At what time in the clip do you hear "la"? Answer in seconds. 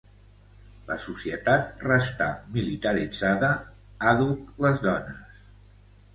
0.91-0.95